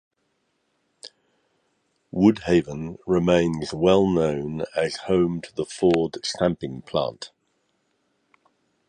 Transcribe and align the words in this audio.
Woodhaven 2.11 2.97
remains 3.05 3.71
well 3.71 4.07
known 4.07 4.63
as 4.75 4.95
home 4.95 5.41
to 5.41 5.53
the 5.55 5.63
Ford 5.63 6.17
Stamping 6.23 6.81
Plant. 6.81 7.29